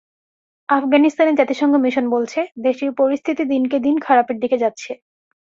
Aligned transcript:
আফগানিস্তানে 0.69 1.31
জাতিসংঘ 1.33 1.73
মিশন 1.77 2.05
বলছে, 2.09 2.39
দেশটির 2.63 2.91
পরিস্থিতি 2.93 3.43
দিনকে 3.45 3.77
দিন 3.79 3.95
খারাপের 3.99 4.37
দিকে 4.39 4.57
যাচ্ছে। 4.57 4.91